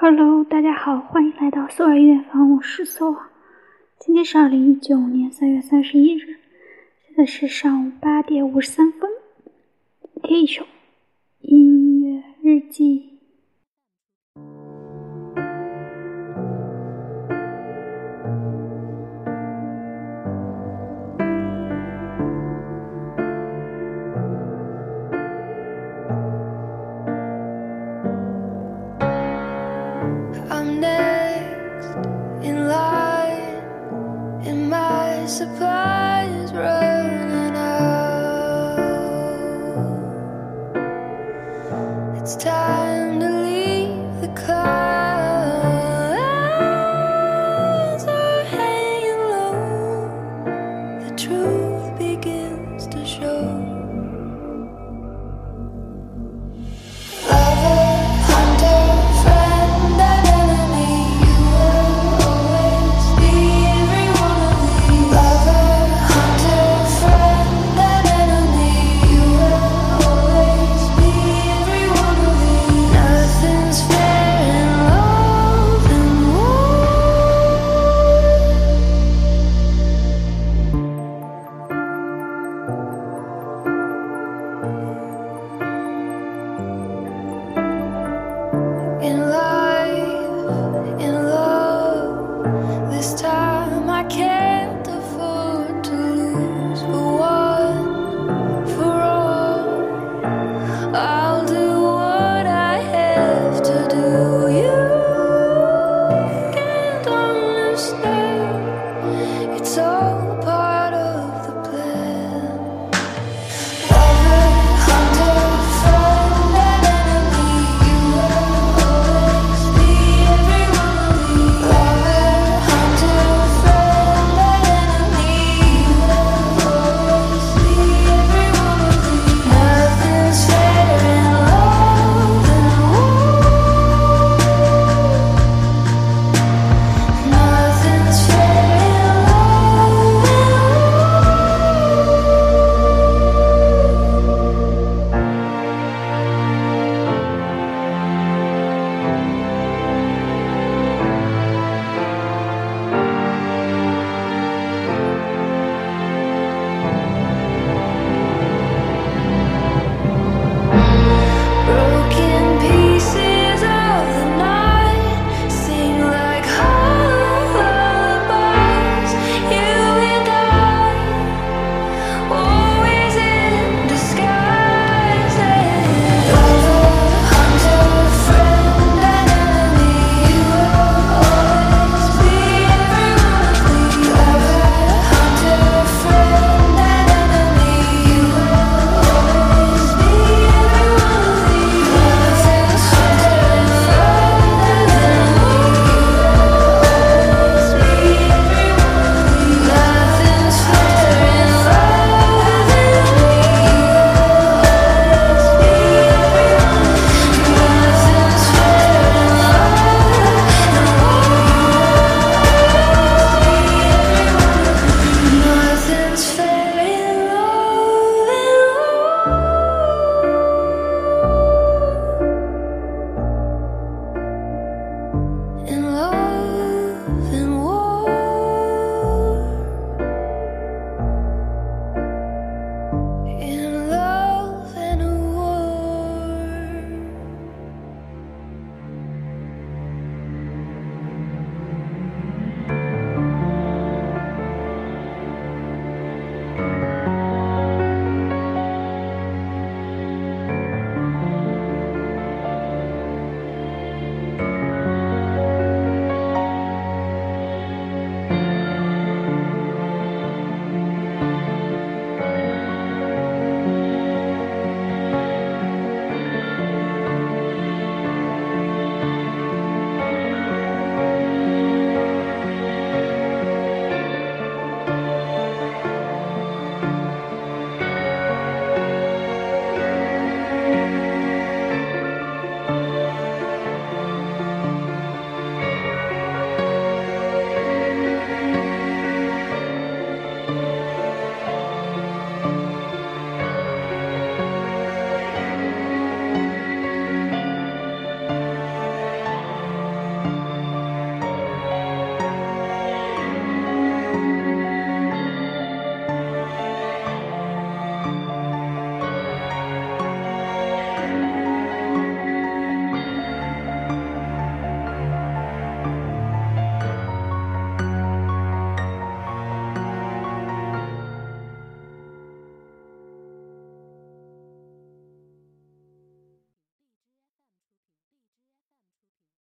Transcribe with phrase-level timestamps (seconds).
[0.00, 3.28] Hello，大家好，欢迎来到索尔乐房，我是索尔。
[4.00, 6.38] 今天是二零一九年三月三十一日，
[7.06, 9.10] 现在是上午八点五十三分。
[10.22, 10.66] 听一首
[11.40, 13.11] 音乐日记。
[35.44, 35.91] My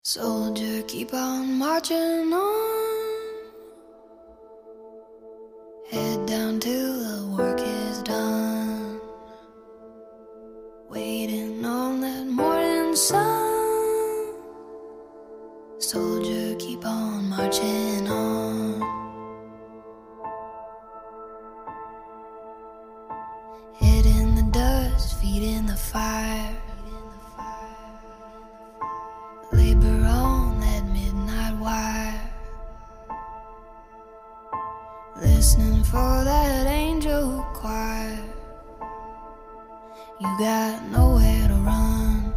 [0.08, 3.50] Soldier, keep on marching on.
[5.90, 9.02] Head down till the work is done.
[10.90, 14.36] Waiting on that morning sun.
[15.80, 17.85] Soldier, keep on marching.
[35.22, 38.20] listening for that angel choir.
[40.20, 42.34] You got nowhere to run.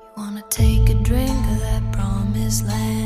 [0.00, 3.05] You wanna take a drink of that promised land.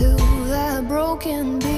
[0.00, 0.16] to
[0.48, 1.69] that broken beat.